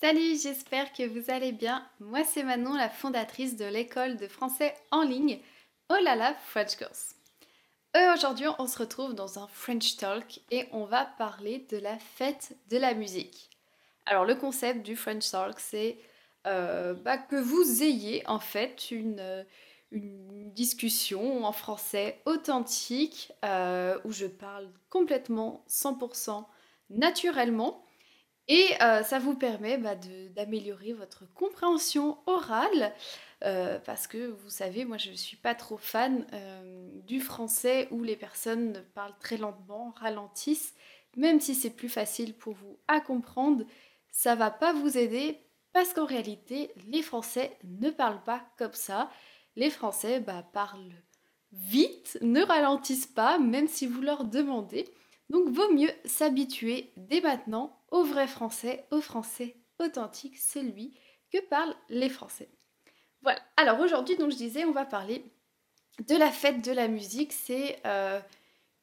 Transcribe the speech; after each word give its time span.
Salut, 0.00 0.38
j'espère 0.40 0.92
que 0.92 1.02
vous 1.02 1.28
allez 1.28 1.50
bien. 1.50 1.84
Moi, 1.98 2.22
c'est 2.22 2.44
Manon, 2.44 2.74
la 2.74 2.88
fondatrice 2.88 3.56
de 3.56 3.64
l'école 3.64 4.16
de 4.16 4.28
français 4.28 4.72
en 4.92 5.02
ligne 5.02 5.40
Oh 5.90 5.96
French 6.46 6.76
Course. 6.76 7.16
Euh, 7.96 8.14
aujourd'hui, 8.14 8.46
on 8.60 8.68
se 8.68 8.78
retrouve 8.78 9.14
dans 9.14 9.40
un 9.40 9.48
French 9.48 9.96
Talk 9.96 10.40
et 10.52 10.66
on 10.70 10.84
va 10.84 11.04
parler 11.04 11.66
de 11.70 11.78
la 11.78 11.98
fête 11.98 12.56
de 12.70 12.76
la 12.76 12.94
musique. 12.94 13.50
Alors, 14.06 14.24
le 14.24 14.36
concept 14.36 14.86
du 14.86 14.94
French 14.94 15.28
Talk, 15.32 15.58
c'est 15.58 15.98
euh, 16.46 16.94
bah, 16.94 17.18
que 17.18 17.34
vous 17.34 17.82
ayez 17.82 18.24
en 18.28 18.38
fait 18.38 18.92
une, 18.92 19.44
une 19.90 20.52
discussion 20.52 21.44
en 21.44 21.52
français 21.52 22.22
authentique 22.24 23.32
euh, 23.44 23.98
où 24.04 24.12
je 24.12 24.26
parle 24.26 24.70
complètement 24.90 25.64
100% 25.68 26.44
naturellement 26.88 27.84
et 28.48 28.66
euh, 28.80 29.02
ça 29.02 29.18
vous 29.18 29.34
permet 29.34 29.76
bah, 29.76 29.94
d'améliorer 30.34 30.92
votre 30.94 31.24
compréhension 31.34 32.18
orale. 32.26 32.92
Euh, 33.44 33.78
parce 33.84 34.08
que 34.08 34.26
vous 34.26 34.50
savez, 34.50 34.84
moi 34.84 34.96
je 34.96 35.10
ne 35.10 35.16
suis 35.16 35.36
pas 35.36 35.54
trop 35.54 35.76
fan 35.76 36.26
euh, 36.32 36.88
du 37.06 37.20
français 37.20 37.86
où 37.92 38.02
les 38.02 38.16
personnes 38.16 38.82
parlent 38.94 39.14
très 39.20 39.36
lentement, 39.36 39.94
ralentissent. 39.96 40.74
Même 41.16 41.40
si 41.40 41.54
c'est 41.54 41.70
plus 41.70 41.88
facile 41.88 42.34
pour 42.34 42.54
vous 42.54 42.78
à 42.88 43.00
comprendre, 43.00 43.64
ça 44.10 44.34
va 44.34 44.50
pas 44.50 44.72
vous 44.72 44.98
aider 44.98 45.38
parce 45.72 45.92
qu'en 45.92 46.06
réalité, 46.06 46.72
les 46.88 47.02
Français 47.02 47.56
ne 47.64 47.90
parlent 47.90 48.22
pas 48.24 48.42
comme 48.56 48.72
ça. 48.72 49.10
Les 49.56 49.70
Français 49.70 50.20
bah, 50.20 50.44
parlent 50.52 50.92
vite, 51.52 52.18
ne 52.20 52.42
ralentissent 52.42 53.06
pas, 53.06 53.38
même 53.38 53.68
si 53.68 53.86
vous 53.86 54.00
leur 54.00 54.24
demandez. 54.24 54.86
Donc 55.30 55.48
vaut 55.50 55.72
mieux 55.72 55.90
s'habituer 56.04 56.92
dès 56.96 57.20
maintenant 57.20 57.78
au 57.90 58.04
vrai 58.04 58.26
français, 58.26 58.86
au 58.90 59.00
français 59.00 59.56
authentique, 59.78 60.38
celui 60.38 60.98
que 61.30 61.38
parlent 61.48 61.74
les 61.88 62.08
Français. 62.08 62.48
Voilà. 63.22 63.40
Alors 63.56 63.80
aujourd'hui, 63.80 64.16
donc 64.16 64.30
je 64.30 64.36
disais, 64.36 64.64
on 64.64 64.72
va 64.72 64.84
parler 64.84 65.24
de 66.06 66.16
la 66.16 66.30
fête 66.30 66.64
de 66.64 66.72
la 66.72 66.88
musique. 66.88 67.32
C'est 67.32 67.80
euh, 67.86 68.20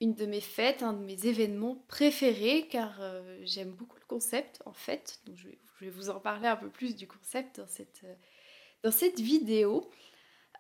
une 0.02 0.14
de 0.14 0.25
mes 0.25 0.42
fêtes, 0.42 0.84
un 0.84 0.94
de 0.94 1.03
mes 1.03 1.25
événements 1.25 1.84
préférés, 1.88 2.67
car 2.67 2.97
euh, 3.02 3.38
j'aime 3.44 3.72
beaucoup 3.72 3.97
le 3.97 4.06
concept 4.08 4.62
en 4.66 4.73
fait. 4.73 5.19
Donc 5.25 5.38
je 5.38 5.47
vais, 5.47 5.89
vous 5.89 6.09
en 6.09 6.19
parler 6.19 6.47
un 6.47 6.56
peu 6.56 6.69
plus 6.69 6.95
du 6.95 7.08
concept 7.08 7.59
dans 7.59 7.67
cette, 7.67 8.03
euh, 8.03 9.09
vidéo. 9.17 9.89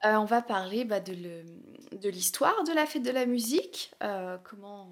on 0.03 0.25
va 0.25 0.41
parler 0.41 0.85
bah, 0.85 0.99
de 0.99 2.09
l'histoire 2.09 2.63
de, 2.63 2.71
de, 2.71 2.75
la 2.75 2.85
fête 2.85 3.03
de 3.03 3.11
la 3.11 3.25
musique, 3.25 3.91
comment 4.43 4.89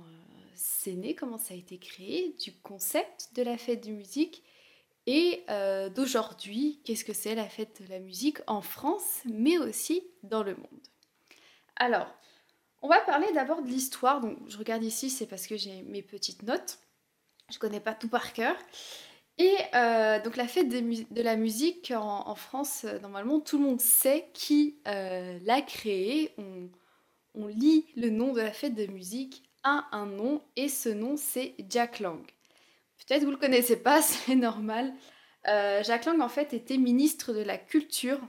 c'est 0.56 0.94
né, 0.94 1.16
comment 1.16 1.38
ça 1.38 1.54
a 1.54 1.58
été 1.58 1.78
créé, 1.78 2.36
du 2.40 2.54
concept 2.54 3.30
de 3.36 3.44
la 3.44 3.58
fête 3.58 3.86
de 3.86 3.92
musique 3.92 4.44
et 5.06 5.44
euh, 5.50 5.90
d'aujourd'hui, 5.90 6.80
qu'est-ce 6.86 7.04
que 7.04 7.14
c'est 7.14 7.36
la 7.36 7.50
fête 7.50 7.82
de 7.82 7.90
la 7.90 8.00
musique 8.00 8.40
en 8.48 8.62
France, 8.62 9.22
mais 9.26 9.58
aussi 9.58 10.04
dans 10.24 10.44
le 10.44 10.56
monde. 10.56 10.88
Alors, 11.76 12.08
on 12.82 12.88
va 12.88 13.00
parler 13.00 13.28
d'abord 13.34 13.62
de 13.62 13.68
l'histoire. 13.68 14.22
Donc, 14.22 14.38
je 14.48 14.58
regarde 14.58 14.84
ici, 14.84 15.10
c'est 15.10 15.26
parce 15.26 15.48
que 15.48 15.58
j'ai 15.58 15.82
mes 15.84 16.02
petites 16.02 16.44
notes. 16.44 16.80
Je 17.52 17.60
connais 17.60 17.82
pas 17.82 17.94
tout 17.94 18.08
par 18.08 18.32
cœur. 18.34 18.56
Et 19.40 19.56
euh, 19.74 20.22
donc 20.22 20.38
la 20.38 20.48
fête 20.48 20.70
de, 20.70 21.22
la 21.22 21.36
musique 21.36 21.92
en, 21.96 22.36
France, 22.36 22.86
euh, 22.86 23.00
normalement, 23.00 23.40
tout 23.40 23.58
le 23.58 23.64
monde 23.64 23.82
sait 23.82 24.30
qui 24.34 24.78
l'a 24.86 25.62
créée. 25.62 26.36
On 27.36 27.48
lit 27.48 27.88
le 27.96 28.10
nom 28.10 28.32
de 28.32 28.42
la 28.42 28.54
fête 28.54 28.76
de 28.76 28.86
musique 28.86 29.44
un 29.64 30.06
nom 30.06 30.42
et 30.56 30.70
ce 30.70 30.90
nom 30.90 31.16
c'est 31.18 31.56
Jack 31.70 32.00
Lang. 32.00 32.22
Peut-être 33.08 33.24
vous 33.24 33.32
le 33.32 33.38
connaissez 33.38 33.78
pas, 33.78 34.02
c'est 34.02 34.36
normal. 34.36 34.94
Euh, 35.48 35.84
Jack 35.84 36.06
Lang 36.06 36.22
en 36.22 36.30
fait 36.30 36.54
était 36.54 36.78
ministre 36.78 37.34
de 37.34 37.42
la 37.42 37.58
Culture 37.58 38.20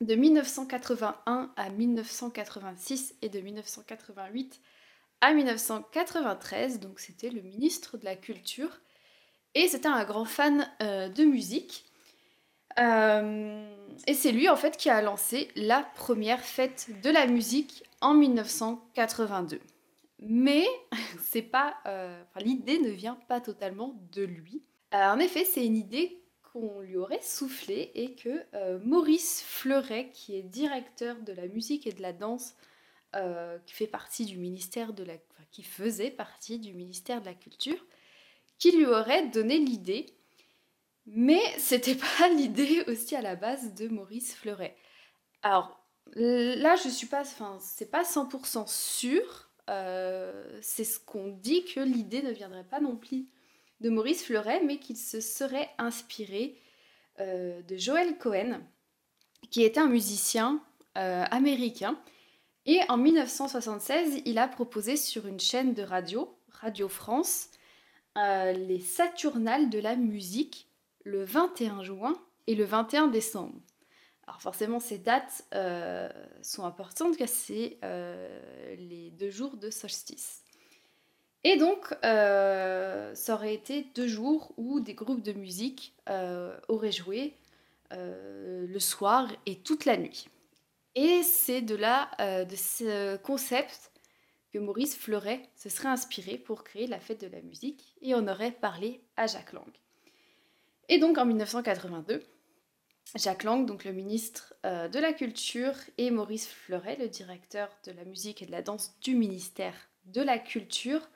de 0.00 0.14
1981 0.14 1.52
à 1.56 1.70
1986 1.70 3.14
et 3.22 3.28
de 3.28 3.40
1988 3.40 4.60
à 5.20 5.34
1993, 5.34 6.80
donc 6.80 6.98
c'était 6.98 7.30
le 7.30 7.42
ministre 7.42 7.96
de 7.96 8.04
la 8.04 8.16
Culture 8.16 8.80
et 9.54 9.68
c'était 9.68 9.88
un 9.88 10.04
grand 10.04 10.24
fan 10.24 10.68
euh, 10.82 11.08
de 11.08 11.24
musique. 11.24 11.84
Euh, 12.80 13.70
et 14.06 14.14
c'est 14.14 14.32
lui 14.32 14.48
en 14.48 14.56
fait 14.56 14.76
qui 14.76 14.88
a 14.88 15.02
lancé 15.02 15.48
la 15.54 15.82
première 15.94 16.40
fête 16.40 16.88
de 17.02 17.10
la 17.10 17.26
musique 17.26 17.84
en 18.00 18.14
1982. 18.14 19.60
Mais 20.24 20.66
c'est 21.20 21.42
pas, 21.42 21.76
euh, 21.86 22.22
l'idée 22.36 22.78
ne 22.78 22.90
vient 22.90 23.18
pas 23.28 23.40
totalement 23.40 24.00
de 24.12 24.22
lui. 24.22 24.62
Euh, 24.94 24.98
en 24.98 25.18
effet, 25.18 25.44
c'est 25.44 25.66
une 25.66 25.76
idée 25.76 26.22
qu'on 26.52 26.80
lui 26.80 26.96
aurait 26.96 27.22
soufflé 27.22 27.90
et 27.94 28.14
que 28.14 28.44
euh, 28.54 28.78
Maurice 28.84 29.42
Fleuret, 29.42 30.10
qui 30.12 30.36
est 30.36 30.42
directeur 30.42 31.16
de 31.22 31.32
la 31.32 31.48
musique 31.48 31.86
et 31.86 31.92
de 31.92 32.02
la 32.02 32.12
danse, 32.12 32.54
qui 33.66 33.74
faisait 35.62 36.10
partie 36.10 36.58
du 36.58 36.72
ministère 36.72 37.20
de 37.20 37.26
la 37.26 37.34
Culture, 37.34 37.84
qui 38.58 38.72
lui 38.72 38.86
aurait 38.86 39.28
donné 39.28 39.58
l'idée. 39.58 40.06
Mais 41.04 41.42
c'était 41.58 41.94
pas 42.18 42.30
l'idée 42.30 42.82
aussi 42.86 43.14
à 43.14 43.20
la 43.20 43.36
base 43.36 43.74
de 43.74 43.86
Maurice 43.88 44.34
Fleuret. 44.34 44.74
Alors 45.42 45.78
là, 46.14 46.76
je 46.76 46.88
suis 46.88 47.06
pas, 47.06 47.20
enfin, 47.20 47.58
c'est 47.60 47.90
pas 47.90 48.02
100% 48.02 48.66
sûr, 48.66 49.51
euh, 49.70 50.58
c'est 50.60 50.84
ce 50.84 50.98
qu'on 50.98 51.28
dit 51.28 51.64
que 51.64 51.80
l'idée 51.80 52.22
ne 52.22 52.32
viendrait 52.32 52.64
pas 52.64 52.80
non 52.80 52.96
plus 52.96 53.26
de 53.80 53.90
Maurice 53.90 54.24
Fleuret, 54.24 54.62
mais 54.64 54.78
qu'il 54.78 54.96
se 54.96 55.20
serait 55.20 55.70
inspiré 55.78 56.56
euh, 57.20 57.62
de 57.62 57.76
Joel 57.76 58.18
Cohen, 58.18 58.60
qui 59.50 59.62
était 59.62 59.80
un 59.80 59.88
musicien 59.88 60.62
euh, 60.98 61.24
américain. 61.30 61.98
Et 62.66 62.80
en 62.88 62.96
1976, 62.96 64.22
il 64.24 64.38
a 64.38 64.46
proposé 64.46 64.96
sur 64.96 65.26
une 65.26 65.40
chaîne 65.40 65.74
de 65.74 65.82
radio, 65.82 66.36
Radio 66.48 66.88
France, 66.88 67.48
les 68.14 68.78
Saturnales 68.78 69.70
de 69.70 69.80
la 69.80 69.96
musique 69.96 70.68
le 71.02 71.24
21 71.24 71.82
juin 71.82 72.14
et 72.46 72.54
le 72.54 72.64
21 72.64 73.08
décembre. 73.08 73.58
Forcément, 74.40 74.80
ces 74.80 74.98
dates 74.98 75.44
euh, 75.54 76.08
sont 76.42 76.64
importantes 76.64 77.16
car 77.16 77.28
c'est 77.28 77.78
euh, 77.84 78.74
les 78.76 79.10
deux 79.10 79.30
jours 79.30 79.56
de 79.56 79.70
solstice. 79.70 80.42
Et 81.44 81.56
donc, 81.56 81.92
euh, 82.04 83.14
ça 83.14 83.34
aurait 83.34 83.54
été 83.54 83.86
deux 83.94 84.06
jours 84.06 84.52
où 84.56 84.80
des 84.80 84.94
groupes 84.94 85.22
de 85.22 85.32
musique 85.32 85.94
auraient 86.68 86.92
joué 86.92 87.36
le 87.90 88.78
soir 88.78 89.28
et 89.44 89.56
toute 89.56 89.84
la 89.84 89.96
nuit. 89.96 90.28
Et 90.94 91.22
c'est 91.22 91.62
de 91.62 91.74
là, 91.74 92.10
de 92.44 92.56
ce 92.56 93.16
concept, 93.16 93.92
que 94.52 94.58
Maurice 94.58 94.96
Fleuret 94.96 95.48
se 95.56 95.68
serait 95.68 95.88
inspiré 95.88 96.36
pour 96.36 96.62
créer 96.62 96.86
la 96.86 97.00
fête 97.00 97.20
de 97.20 97.26
la 97.26 97.40
musique 97.40 97.96
et 98.02 98.14
on 98.14 98.28
aurait 98.28 98.52
parlé 98.52 99.00
à 99.16 99.26
Jacques 99.26 99.52
Lang. 99.52 99.70
Et 100.88 100.98
donc 100.98 101.16
en 101.18 101.24
1982, 101.24 102.22
Jacques 103.14 103.44
Lang, 103.44 103.66
donc 103.66 103.84
le 103.84 103.92
ministre 103.92 104.54
euh, 104.64 104.88
de 104.88 104.98
la 104.98 105.12
Culture, 105.12 105.74
et 105.98 106.10
Maurice 106.10 106.48
Fleuret, 106.48 106.96
le 106.96 107.08
directeur 107.08 107.68
de 107.84 107.92
la 107.92 108.04
musique 108.04 108.42
et 108.42 108.46
de 108.46 108.52
la 108.52 108.62
danse 108.62 108.98
du 109.00 109.14
ministère 109.14 109.74
de 110.04 110.22
la 110.22 110.38
Culture, 110.38 111.08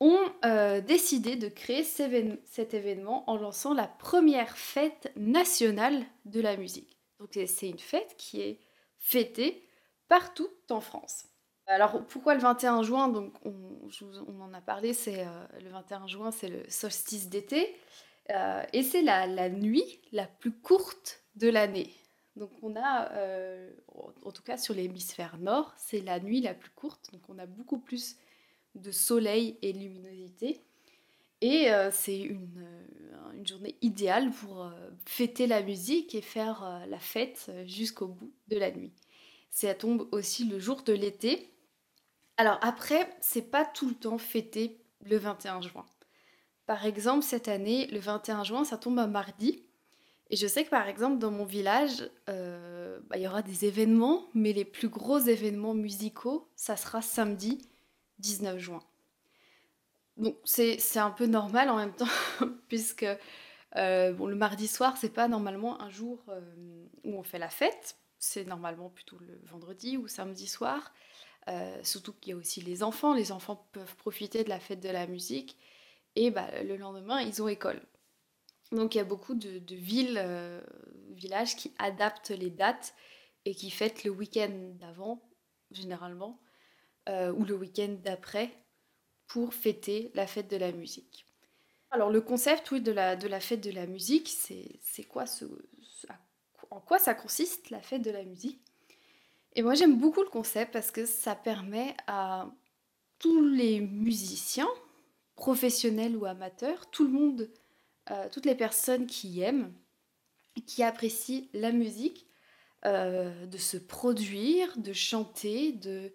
ont 0.00 0.32
euh, 0.44 0.80
décidé 0.80 1.36
de 1.36 1.48
créer 1.48 1.82
cet 1.82 2.74
événement 2.74 3.28
en 3.28 3.36
lançant 3.36 3.74
la 3.74 3.88
première 3.88 4.56
fête 4.56 5.12
nationale 5.16 6.04
de 6.24 6.40
la 6.40 6.56
musique. 6.56 6.98
Donc 7.18 7.30
c'est 7.34 7.68
une 7.68 7.80
fête 7.80 8.14
qui 8.16 8.40
est 8.40 8.60
fêtée 8.98 9.68
partout 10.08 10.48
en 10.70 10.80
France. 10.80 11.26
Alors 11.66 12.06
pourquoi 12.06 12.34
le 12.34 12.40
21 12.40 12.82
juin? 12.82 13.08
Donc 13.08 13.34
on, 13.44 14.40
en 14.40 14.54
a 14.54 14.60
parlé, 14.60 14.94
c'est 14.94 15.26
euh, 15.26 15.46
le 15.62 15.68
21 15.68 16.06
juin, 16.06 16.30
c'est 16.30 16.48
le 16.48 16.62
solstice 16.68 17.28
d'été. 17.28 17.76
Euh, 18.30 18.62
et 18.72 18.82
c'est 18.82 19.02
la, 19.02 19.48
nuit 19.48 20.00
la 20.12 20.26
plus 20.26 20.52
courte 20.52 21.22
de 21.36 21.48
l'année. 21.48 21.94
Donc 22.36 22.50
on 22.62 22.76
a, 22.76 23.12
euh, 23.12 23.70
en 24.22 24.30
tout 24.30 24.42
cas 24.42 24.56
sur 24.56 24.74
l'hémisphère 24.74 25.38
nord, 25.38 25.74
c'est 25.76 26.00
la 26.00 26.20
nuit 26.20 26.40
la 26.40 26.54
plus 26.54 26.70
courte. 26.70 27.10
Donc 27.12 27.22
on 27.28 27.38
a 27.38 27.46
beaucoup 27.46 27.78
plus 27.78 28.16
de 28.74 28.90
soleil 28.90 29.58
et 29.62 29.72
de 29.72 29.78
luminosité. 29.78 30.60
Et 31.40 31.70
euh, 31.72 31.90
c'est 31.92 32.18
une, 32.18 32.66
journée 33.44 33.76
idéale 33.82 34.30
pour 34.32 34.68
fêter 35.06 35.46
la 35.46 35.62
musique 35.62 36.14
et 36.16 36.20
faire 36.20 36.82
la 36.88 36.98
fête 36.98 37.52
jusqu'au 37.66 38.08
bout 38.08 38.32
de 38.48 38.58
la 38.58 38.72
nuit. 38.72 38.92
Ça 39.50 39.74
tombe 39.74 40.08
aussi 40.10 40.44
le 40.44 40.58
jour 40.58 40.82
de 40.82 40.92
l'été. 40.92 41.48
Alors 42.36 42.58
après, 42.62 43.08
c'est 43.20 43.48
pas 43.48 43.64
tout 43.64 43.88
le 43.88 43.94
temps 43.94 44.18
fêté 44.18 44.80
le 45.04 45.18
21 45.18 45.60
juin. 45.60 45.86
Par 46.68 46.84
exemple, 46.84 47.24
cette 47.24 47.48
année, 47.48 47.86
le 47.86 47.98
21 47.98 48.44
juin, 48.44 48.62
ça 48.62 48.76
tombe 48.76 48.98
un 48.98 49.06
mardi. 49.06 49.64
Et 50.28 50.36
je 50.36 50.46
sais 50.46 50.64
que 50.64 50.68
par 50.68 50.86
exemple, 50.86 51.16
dans 51.16 51.30
mon 51.30 51.46
village, 51.46 52.10
euh, 52.28 53.00
bah, 53.08 53.16
il 53.16 53.22
y 53.22 53.26
aura 53.26 53.40
des 53.40 53.64
événements, 53.64 54.26
mais 54.34 54.52
les 54.52 54.66
plus 54.66 54.90
gros 54.90 55.18
événements 55.18 55.72
musicaux, 55.72 56.46
ça 56.56 56.76
sera 56.76 57.00
samedi 57.00 57.66
19 58.18 58.58
juin. 58.58 58.82
Donc 60.18 60.36
c'est 60.44 60.98
un 60.98 61.10
peu 61.10 61.24
normal 61.24 61.70
en 61.70 61.76
même 61.76 61.94
temps, 61.94 62.04
puisque 62.68 63.06
bon, 63.74 64.26
le 64.26 64.34
mardi 64.34 64.68
soir, 64.68 64.98
c'est 64.98 65.14
pas 65.14 65.26
normalement 65.26 65.80
un 65.80 65.88
jour 65.88 66.22
où 67.02 67.14
on 67.14 67.22
fait 67.22 67.38
la 67.38 67.48
fête. 67.48 67.96
C'est 68.18 68.44
normalement 68.44 68.90
plutôt 68.90 69.16
le 69.20 69.40
vendredi 69.44 69.96
ou 69.96 70.06
samedi 70.06 70.46
soir. 70.46 70.92
surtout 71.82 72.12
qu'il 72.12 72.32
y 72.32 72.34
a 72.34 72.36
aussi 72.36 72.60
les 72.60 72.82
enfants. 72.82 73.14
Les 73.14 73.32
enfants 73.32 73.66
peuvent 73.72 73.96
profiter 73.96 74.44
de 74.44 74.50
la 74.50 74.60
fête 74.60 74.80
de 74.80 74.90
la 74.90 75.06
musique. 75.06 75.56
Et 76.16 76.30
bah, 76.30 76.48
le 76.62 76.76
lendemain, 76.76 77.20
ils 77.20 77.42
ont 77.42 77.48
école. 77.48 77.80
Donc 78.72 78.94
il 78.94 78.98
y 78.98 79.00
a 79.00 79.04
beaucoup 79.04 79.34
de, 79.34 79.74
villes, 79.74 80.22
villages 81.10 81.56
qui 81.56 81.72
adaptent 81.78 82.30
les 82.30 82.50
dates 82.50 82.94
et 83.44 83.54
qui 83.54 83.70
fêtent 83.70 84.04
le 84.04 84.10
week-end 84.10 84.52
d'avant, 84.78 85.22
généralement, 85.70 86.38
ou 87.08 87.44
le 87.44 87.54
week-end 87.54 87.96
d'après, 88.04 88.52
pour 89.26 89.54
fêter 89.54 90.10
la 90.14 90.26
fête 90.26 90.50
de 90.50 90.56
la 90.56 90.72
musique. 90.72 91.26
Alors 91.90 92.10
le 92.10 92.20
concept 92.20 92.70
oui, 92.70 92.80
de, 92.80 92.92
la, 92.92 93.16
de 93.16 93.28
la 93.28 93.40
fête 93.40 93.62
de 93.62 93.70
la 93.70 93.86
musique, 93.86 94.28
c'est 94.28 95.04
quoi 95.04 95.26
ce, 95.26 95.46
en 96.70 96.80
quoi 96.80 96.98
ça 96.98 97.14
consiste 97.14 97.70
la 97.70 97.80
fête 97.80 98.02
de 98.02 98.10
la 98.10 98.24
musique? 98.24 98.60
Et 99.54 99.62
moi 99.62 99.74
j'aime 99.74 99.98
beaucoup 99.98 100.22
le 100.22 100.28
concept 100.28 100.72
parce 100.72 100.90
que 100.90 101.06
ça 101.06 101.34
permet 101.34 101.96
à 102.06 102.50
tous 103.18 103.42
les 103.42 103.80
musiciens, 103.80 104.68
professionnels 105.38 106.16
ou 106.16 106.26
amateurs, 106.26 106.90
tout 106.90 107.04
le 107.04 107.12
monde, 107.12 107.48
euh, 108.10 108.28
toutes 108.30 108.44
les 108.44 108.56
personnes 108.56 109.06
qui 109.06 109.40
aiment, 109.40 109.72
qui 110.66 110.82
apprécient 110.82 111.48
la 111.54 111.70
musique, 111.70 112.26
euh, 112.84 113.46
de 113.46 113.56
se 113.56 113.76
produire, 113.76 114.76
de 114.76 114.92
chanter, 114.92 115.72
de 115.72 116.12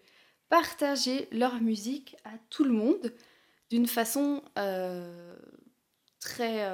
partager 0.50 1.26
leur 1.32 1.60
musique 1.62 2.16
à 2.24 2.32
tout 2.50 2.64
le 2.64 2.72
monde 2.72 3.14
d'une 3.70 3.86
façon 3.86 4.42
euh, 4.58 5.34
très 6.20 6.70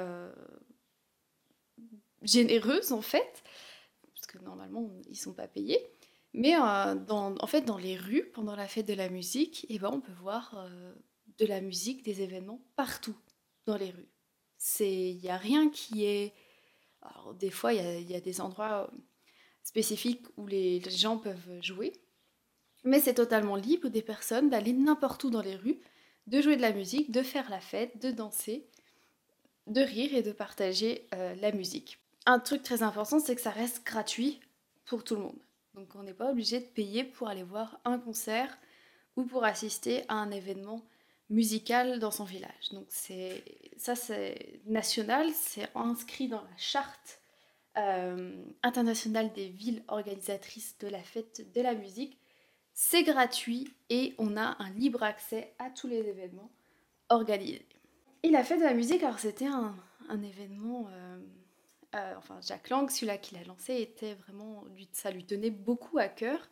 généreuse 2.21 2.91
en 2.91 3.01
fait, 3.01 3.43
parce 4.13 4.27
que 4.27 4.37
normalement 4.39 4.91
ils 5.09 5.17
sont 5.17 5.33
pas 5.33 5.47
payés. 5.47 5.79
Mais 6.33 6.55
en 6.57 7.47
fait, 7.47 7.61
dans 7.61 7.77
les 7.77 7.95
rues, 7.95 8.29
pendant 8.33 8.55
la 8.55 8.67
fête 8.67 8.87
de 8.87 8.93
la 8.93 9.09
musique, 9.09 9.65
eh 9.69 9.79
ben, 9.79 9.89
on 9.91 10.01
peut 10.01 10.13
voir 10.21 10.69
de 11.41 11.47
la 11.47 11.59
musique, 11.59 12.03
des 12.03 12.21
événements 12.21 12.61
partout 12.75 13.17
dans 13.65 13.75
les 13.75 13.89
rues. 13.89 14.09
Il 14.79 15.17
n'y 15.17 15.29
a 15.29 15.37
rien 15.37 15.69
qui 15.69 16.05
est... 16.05 16.33
Alors, 17.01 17.33
des 17.33 17.49
fois, 17.49 17.73
il 17.73 18.09
y, 18.09 18.15
a, 18.15 18.21
des 18.21 18.41
endroits 18.41 18.91
spécifiques 19.63 20.23
où 20.37 20.45
les 20.45 20.79
gens 20.87 21.17
peuvent 21.17 21.61
jouer, 21.63 21.93
mais 22.83 22.99
c'est 22.99 23.15
totalement 23.15 23.55
libre 23.55 23.89
des 23.89 24.03
personnes 24.03 24.51
d'aller 24.51 24.71
n'importe 24.71 25.23
où 25.23 25.31
dans 25.31 25.41
les 25.41 25.55
rues, 25.55 25.79
de 26.27 26.41
jouer 26.41 26.57
de 26.57 26.61
la 26.61 26.73
musique, 26.73 27.11
de 27.11 27.23
faire 27.23 27.49
la 27.49 27.59
fête, 27.59 27.99
de 27.99 28.11
danser, 28.11 28.67
de 29.65 29.81
rire 29.81 30.13
et 30.13 30.21
de 30.21 30.31
partager 30.31 31.07
euh, 31.15 31.33
la 31.35 31.51
musique. 31.51 31.97
Un 32.27 32.39
truc 32.39 32.61
très 32.61 32.83
important, 32.83 33.19
c'est 33.19 33.35
que 33.35 33.41
ça 33.41 33.49
reste 33.49 33.83
gratuit 33.83 34.39
pour 34.85 35.03
tout 35.03 35.15
le 35.15 35.23
monde. 35.23 35.39
Donc 35.73 35.95
on 35.95 36.03
n'est 36.03 36.13
pas 36.13 36.29
obligé 36.29 36.59
de 36.59 36.65
payer 36.65 37.03
pour 37.03 37.29
aller 37.29 37.43
voir 37.43 37.79
un 37.83 37.97
concert 37.97 38.59
ou 39.15 39.23
pour 39.23 39.43
assister 39.43 40.03
à 40.07 40.15
un 40.15 40.29
événement 40.29 40.85
musical 41.31 41.97
dans 41.99 42.11
son 42.11 42.25
village. 42.25 42.69
Donc 42.71 42.85
c'est 42.89 43.43
ça 43.77 43.95
c'est 43.95 44.61
national, 44.67 45.31
c'est 45.33 45.67
inscrit 45.73 46.27
dans 46.27 46.41
la 46.41 46.57
charte 46.57 47.19
euh, 47.77 48.35
internationale 48.61 49.33
des 49.33 49.49
villes 49.49 49.83
organisatrices 49.87 50.77
de 50.79 50.87
la 50.87 51.01
fête 51.01 51.51
de 51.53 51.61
la 51.61 51.73
musique 51.73 52.21
c'est 52.73 53.03
gratuit 53.03 53.73
et 53.89 54.15
on 54.17 54.37
a 54.37 54.55
un 54.59 54.69
libre 54.71 55.03
accès 55.03 55.53
à 55.59 55.69
tous 55.69 55.87
les 55.87 55.99
événements 55.99 56.51
organisés. 57.09 57.65
Et 58.23 58.29
la 58.29 58.43
fête 58.43 58.59
de 58.59 58.65
la 58.65 58.73
musique, 58.73 59.03
alors 59.03 59.19
c'était 59.19 59.47
un, 59.47 59.75
événement, 60.23 60.87
euh, 60.91 61.19
euh, 61.95 62.13
enfin 62.17 62.39
Jacques 62.41 62.69
Lang, 62.69 62.89
celui-là 62.89 63.17
qui 63.17 63.35
l'a 63.35 63.43
lancé, 63.43 63.75
était 63.75 64.15
vraiment, 64.15 64.63
ça 64.93 65.11
lui 65.11 65.25
tenait 65.25 65.49
beaucoup 65.49 65.97
à 65.97 66.07
cœur. 66.07 66.49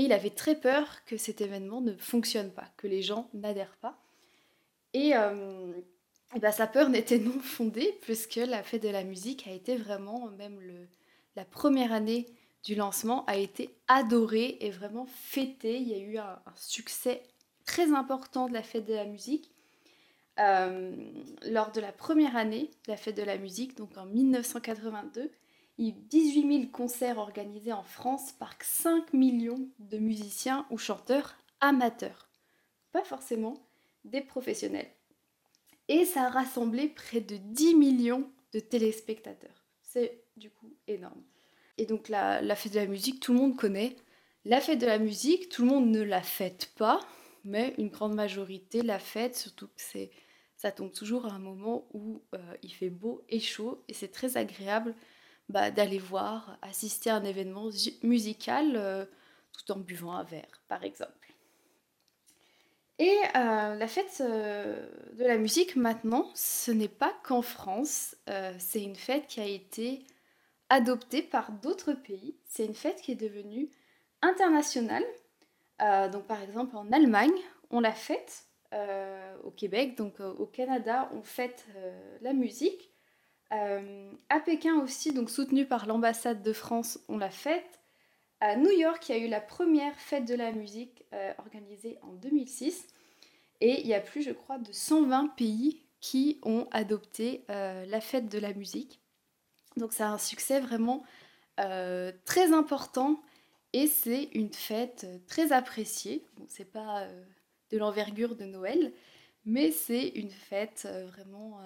Et 0.00 0.04
il 0.04 0.14
avait 0.14 0.30
très 0.30 0.54
peur 0.54 1.04
que 1.04 1.18
cet 1.18 1.42
événement 1.42 1.82
ne 1.82 1.92
fonctionne 1.92 2.50
pas, 2.50 2.64
que 2.78 2.86
les 2.86 3.02
gens 3.02 3.28
n'adhèrent 3.34 3.76
pas. 3.82 3.98
Et, 4.94 5.14
euh, 5.14 5.74
ben, 6.40 6.52
sa 6.52 6.66
peur 6.66 6.88
n'était 6.88 7.18
non 7.18 7.38
fondée, 7.38 7.98
puisque 8.00 8.36
la 8.36 8.62
fête 8.62 8.82
de 8.82 8.88
la 8.88 9.04
musique 9.04 9.46
a 9.46 9.52
été 9.52 9.76
vraiment, 9.76 10.30
même 10.38 10.58
le, 10.58 10.88
la 11.36 11.44
première 11.44 11.92
année 11.92 12.24
du 12.64 12.76
lancement 12.76 13.26
a 13.26 13.36
été 13.36 13.74
adoré 13.88 14.56
et 14.60 14.70
vraiment 14.70 15.04
fêté. 15.04 15.76
Il 15.76 15.88
y 15.88 15.94
a 15.94 15.98
eu 15.98 16.16
un, 16.16 16.38
succès 16.56 17.22
très 17.66 17.92
important 17.92 18.48
de 18.48 18.54
la 18.54 18.62
fête 18.62 18.86
de 18.86 18.94
la 18.94 19.04
musique. 19.04 19.50
Euh, 20.38 20.96
lors 21.42 21.72
de 21.72 21.80
la 21.82 21.92
première 21.92 22.36
année 22.36 22.70
de 22.86 22.92
la 22.92 22.96
fête 22.96 23.18
de 23.18 23.22
la 23.22 23.36
musique, 23.36 23.76
donc 23.76 23.98
en 23.98 24.06
1982, 24.06 25.20
il 25.20 25.26
y 25.26 25.26
a 25.26 25.28
eu 25.28 25.30
18 25.80 26.58
000 26.60 26.70
concerts 26.70 27.18
organisés 27.18 27.72
en 27.72 27.82
France 27.82 28.32
par 28.32 28.54
5 28.60 29.14
millions 29.14 29.70
de 29.78 29.96
musiciens 29.96 30.66
ou 30.70 30.76
chanteurs 30.76 31.36
amateurs. 31.60 32.28
Pas 32.92 33.02
forcément 33.02 33.54
des 34.04 34.20
professionnels. 34.20 34.90
Et 35.88 36.04
ça 36.04 36.24
a 36.26 36.28
rassemblé 36.28 36.88
près 36.88 37.20
de 37.20 37.36
10 37.36 37.74
millions 37.76 38.30
de 38.52 38.60
téléspectateurs. 38.60 39.64
C'est 39.82 40.22
du 40.36 40.50
coup 40.50 40.76
énorme. 40.86 41.22
Et 41.78 41.86
donc 41.86 42.10
la, 42.10 42.42
fête 42.54 42.74
de 42.74 42.78
la 42.78 42.86
musique, 42.86 43.20
tout 43.20 43.32
le 43.32 43.38
monde 43.38 43.56
connaît. 43.56 43.96
La 44.44 44.60
fête 44.60 44.78
de 44.78 44.86
la 44.86 44.98
musique, 44.98 45.48
tout 45.48 45.62
le 45.62 45.68
monde 45.68 45.88
ne 45.88 46.02
la 46.02 46.22
fête 46.22 46.72
pas, 46.76 47.00
mais 47.44 47.74
une 47.78 47.88
grande 47.88 48.14
majorité 48.14 48.82
la 48.82 48.98
fête, 48.98 49.36
surtout 49.36 49.68
que 49.68 49.82
ça 50.56 50.72
tombe 50.72 50.92
toujours 50.92 51.26
à 51.26 51.32
un 51.32 51.38
moment 51.38 51.88
où 51.94 52.22
euh, 52.34 52.56
il 52.62 52.72
fait 52.72 52.90
beau 52.90 53.24
et 53.30 53.40
chaud, 53.40 53.82
et 53.88 53.94
c'est 53.94 54.12
très 54.12 54.36
agréable 54.36 54.94
bah, 55.50 55.70
d'aller 55.70 55.98
voir, 55.98 56.56
assister 56.62 57.10
à 57.10 57.16
un 57.16 57.24
événement 57.24 57.68
musical 58.02 58.72
euh, 58.76 59.04
tout 59.52 59.72
en 59.72 59.76
buvant 59.76 60.12
un 60.12 60.24
verre, 60.24 60.62
par 60.68 60.84
exemple. 60.84 61.12
Et 62.98 63.16
euh, 63.34 63.74
la 63.76 63.88
fête 63.88 64.20
de 64.20 65.24
la 65.24 65.38
musique 65.38 65.74
maintenant, 65.74 66.30
ce 66.34 66.70
n'est 66.70 66.88
pas 66.88 67.14
qu'en 67.22 67.40
France, 67.40 68.14
c'est 68.58 68.82
une 68.82 68.94
fête 68.94 69.26
qui 69.26 69.40
a 69.40 69.46
été 69.46 70.04
adoptée 70.68 71.22
par 71.22 71.52
d'autres 71.52 71.92
pays. 71.92 72.36
C'est 72.44 72.64
une 72.64 72.74
fête 72.74 73.00
qui 73.00 73.12
est 73.12 73.16
devenue 73.16 73.70
internationale. 74.22 75.04
Euh, 75.82 76.08
donc 76.08 76.26
par 76.26 76.42
exemple 76.42 76.76
en 76.76 76.90
Allemagne, 76.92 77.38
on 77.70 77.80
la 77.80 77.92
fête. 77.92 78.46
Euh, 78.72 79.36
au 79.42 79.50
Québec, 79.50 79.96
donc 79.96 80.20
euh, 80.20 80.32
au 80.34 80.46
Canada, 80.46 81.10
on 81.12 81.22
fête 81.22 81.66
la 82.20 82.32
musique. 82.32 82.89
À 83.50 84.40
Pékin 84.40 84.80
aussi, 84.80 85.12
donc 85.12 85.30
soutenu 85.30 85.66
par 85.66 85.86
l'ambassade 85.86 86.42
de 86.42 86.52
France, 86.52 87.00
on 87.08 87.18
la 87.18 87.30
fête. 87.30 87.80
À 88.40 88.56
New 88.56 88.70
York, 88.70 89.08
il 89.08 89.16
y 89.16 89.20
a 89.20 89.24
eu 89.24 89.28
la 89.28 89.40
première 89.40 89.94
fête 89.96 90.24
de 90.24 90.34
la 90.34 90.52
musique 90.52 91.04
organisée 91.38 91.98
en 92.02 92.12
2006. 92.12 92.86
Et 93.60 93.80
il 93.80 93.86
y 93.86 93.94
a 93.94 94.00
plus, 94.00 94.22
je 94.22 94.30
crois, 94.30 94.58
de 94.58 94.72
120 94.72 95.34
pays 95.36 95.82
qui 96.00 96.38
ont 96.44 96.68
adopté 96.70 97.44
la 97.48 98.00
fête 98.00 98.28
de 98.28 98.38
la 98.38 98.54
musique. 98.54 99.00
Donc 99.76 99.92
c'est 99.92 100.02
un 100.02 100.18
succès 100.18 100.60
vraiment 100.60 101.02
euh, 101.60 102.12
très 102.24 102.52
important 102.52 103.20
et 103.72 103.86
c'est 103.86 104.24
une 104.34 104.52
fête 104.52 105.06
très 105.26 105.52
appréciée. 105.52 106.24
Bon, 106.36 106.46
c'est 106.48 106.70
pas 106.70 107.02
euh, 107.02 107.24
de 107.70 107.78
l'envergure 107.78 108.34
de 108.34 108.44
Noël, 108.44 108.92
mais 109.44 109.70
c'est 109.70 110.08
une 110.08 110.30
fête 110.30 110.86
euh, 110.86 111.06
vraiment 111.06 111.60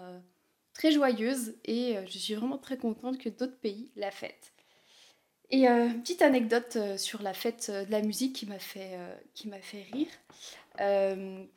très 0.75 0.93
joyeuse 0.93 1.55
et 1.65 1.97
je 2.07 2.19
suis 2.19 2.35
vraiment 2.35 2.59
très 2.59 2.77
contente 2.77 3.19
que 3.19 3.29
d'autres 3.29 3.59
pays 3.59 3.91
la 3.97 4.11
fêtent. 4.11 4.53
Et 5.51 5.67
une 5.67 6.01
petite 6.03 6.23
anecdote 6.23 6.79
sur 6.97 7.23
la 7.23 7.33
fête 7.33 7.71
de 7.71 7.91
la 7.91 8.03
musique 8.03 8.35
qui 8.35 8.47
m'a 8.47 8.59
fait, 8.59 8.99
qui 9.35 9.49
m'a 9.49 9.61
fait 9.61 9.87
rire. 9.93 10.09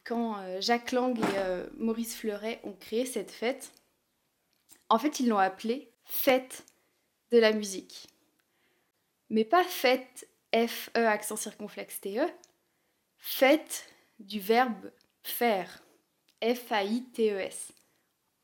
quand 0.03 0.61
Jacques 0.61 0.91
Lang 0.91 1.17
et 1.17 1.63
Maurice 1.77 2.15
Fleuret 2.15 2.59
ont 2.63 2.73
créé 2.73 3.05
cette 3.05 3.31
fête, 3.31 3.71
en 4.89 4.99
fait, 4.99 5.19
ils 5.19 5.27
l'ont 5.27 5.37
appelée 5.37 5.91
fête 6.05 6.63
de 7.31 7.39
la 7.39 7.51
musique. 7.53 8.07
Mais 9.29 9.43
pas 9.43 9.63
fête, 9.63 10.27
F-E, 10.53 11.05
accent 11.05 11.35
circonflexe 11.35 11.99
T-E, 11.99 12.25
fête 13.17 13.89
du 14.19 14.39
verbe 14.39 14.91
faire, 15.23 15.83
F-A-I-T-E-S. 16.41 17.73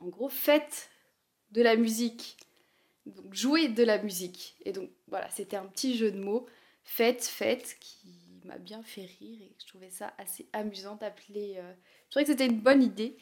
En 0.04 0.10
gros, 0.10 0.30
fête 0.30 0.90
de 1.52 1.62
la 1.62 1.78
musique. 1.78 2.38
Donc 3.06 3.34
jouer 3.34 3.70
de 3.70 3.84
la 3.84 4.02
musique. 4.02 4.56
Et 4.66 4.74
donc 4.74 4.90
voilà, 5.08 5.30
c'était 5.30 5.56
un 5.56 5.66
petit 5.66 5.98
jeu 5.98 6.12
de 6.12 6.20
mots. 6.20 6.46
Fête, 6.84 7.24
fête, 7.24 7.78
qui 7.80 8.42
m'a 8.44 8.58
bien 8.58 8.84
fait 8.84 9.06
rire 9.06 9.40
et 9.42 9.56
je 9.58 9.66
trouvais 9.68 9.90
ça 9.90 10.14
assez 10.18 10.50
amusant 10.52 10.96
d'appeler. 10.96 11.56
Euh, 11.58 11.74
je 12.06 12.10
trouvais 12.10 12.26
que 12.26 12.32
c'était 12.32 12.46
une 12.46 12.60
bonne 12.60 12.84
idée 12.84 13.16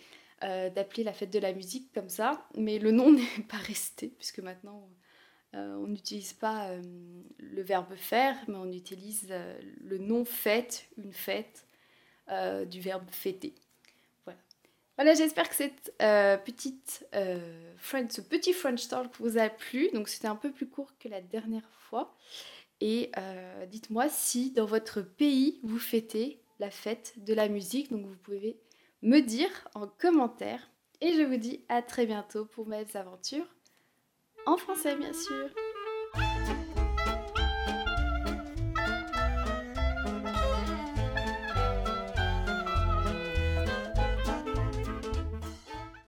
euh, 0.43 0.71
d'appeler 0.71 1.03
la 1.03 1.13
fête 1.13 1.29
de 1.29 1.37
la 1.37 1.53
musique 1.53 1.93
comme 1.93 2.09
ça, 2.09 2.47
mais 2.55 2.79
le 2.79 2.89
nom 2.89 3.11
n'est 3.11 3.43
pas 3.47 3.57
resté, 3.57 4.07
puisque 4.17 4.39
maintenant 4.39 4.89
euh, 5.53 5.75
on 5.75 5.87
n'utilise 5.87 6.33
pas 6.33 6.75
le 7.37 7.61
verbe 7.61 7.93
faire, 7.95 8.35
mais 8.47 8.55
on 8.55 8.71
utilise 8.71 9.31
le 9.81 9.97
nom 9.99 10.25
fête, 10.25 10.87
une 10.97 11.13
fête, 11.13 11.67
du 12.67 12.79
verbe 12.79 13.09
fêter. 13.11 13.53
Voilà. 15.01 15.15
J'espère 15.15 15.49
que 15.49 15.55
cette 15.55 15.95
euh, 16.03 16.37
petite, 16.37 17.07
euh, 17.15 17.73
ce 17.81 18.21
petit 18.21 18.53
French 18.53 18.87
Talk 18.87 19.09
vous 19.17 19.39
a 19.39 19.49
plu. 19.49 19.89
Donc 19.95 20.07
c'était 20.07 20.27
un 20.27 20.35
peu 20.35 20.51
plus 20.51 20.69
court 20.69 20.91
que 20.99 21.09
la 21.09 21.21
dernière 21.21 21.67
fois. 21.89 22.15
Et 22.81 23.11
euh, 23.17 23.65
dites-moi 23.65 24.09
si 24.09 24.51
dans 24.51 24.67
votre 24.67 25.01
pays 25.01 25.59
vous 25.63 25.79
fêtez 25.79 26.39
la 26.59 26.69
fête 26.69 27.15
de 27.17 27.33
la 27.33 27.47
musique. 27.47 27.89
Donc 27.89 28.05
vous 28.05 28.15
pouvez 28.15 28.59
me 29.01 29.21
dire 29.21 29.49
en 29.73 29.87
commentaire. 29.87 30.69
Et 31.01 31.13
je 31.13 31.23
vous 31.23 31.37
dis 31.37 31.65
à 31.67 31.81
très 31.81 32.05
bientôt 32.05 32.45
pour 32.45 32.67
mes 32.67 32.85
aventures 32.95 33.47
en 34.45 34.55
français 34.55 34.95
bien 34.95 35.13
sûr. 35.13 35.49